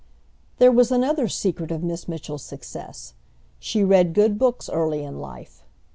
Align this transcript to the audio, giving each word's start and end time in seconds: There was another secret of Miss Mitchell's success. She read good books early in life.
There 0.57 0.71
was 0.71 0.91
another 0.91 1.27
secret 1.27 1.69
of 1.69 1.83
Miss 1.83 2.07
Mitchell's 2.07 2.41
success. 2.41 3.13
She 3.59 3.83
read 3.83 4.15
good 4.15 4.39
books 4.39 4.67
early 4.67 5.03
in 5.03 5.19
life. 5.19 5.63